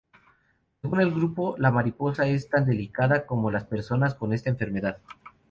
Según 0.81 0.99
el 1.01 1.13
grupo, 1.13 1.53
la 1.59 1.69
mariposa 1.69 2.25
es 2.25 2.49
tan 2.49 2.65
delicada 2.65 3.27
como 3.27 3.51
las 3.51 3.65
personas 3.65 4.15
con 4.15 4.33
esta 4.33 4.49
enfermedad. 4.49 4.97